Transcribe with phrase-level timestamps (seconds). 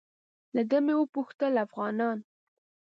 [0.55, 2.17] له ده مې وپوښتل افغانان.